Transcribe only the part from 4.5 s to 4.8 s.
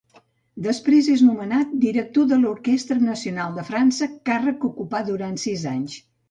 que